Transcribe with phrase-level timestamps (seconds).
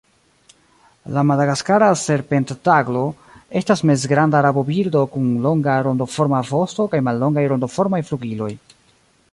[1.17, 3.03] La Madagaskara serpentaglo
[3.61, 8.53] estas mezgranda rabobirdo kun longa rondoforma vosto kaj mallongaj rondoformaj flugiloj.